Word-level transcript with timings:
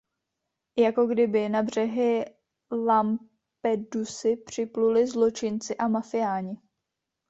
Jako 0.77 1.05
kdyby 1.07 1.49
na 1.49 1.63
břehy 1.63 2.25
Lampedusy 2.71 4.37
připluli 4.37 5.07
zločinci 5.07 5.77
a 5.77 5.87
mafiáni! 5.87 6.57